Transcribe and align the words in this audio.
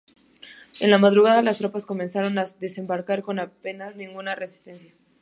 En 0.79 0.89
la 0.89 0.97
madrugada, 0.97 1.43
las 1.43 1.59
tropas 1.59 1.85
comenzaron 1.85 2.39
a 2.39 2.45
desembarcar 2.59 3.21
con 3.21 3.37
apenas 3.37 3.95
ninguna 3.95 4.33
resistencia. 4.33 4.95